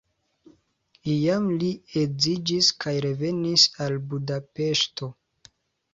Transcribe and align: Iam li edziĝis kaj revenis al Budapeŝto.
Iam 1.15 1.51
li 1.63 1.69
edziĝis 2.03 2.71
kaj 2.85 2.97
revenis 3.09 3.67
al 3.87 3.99
Budapeŝto. 4.15 5.15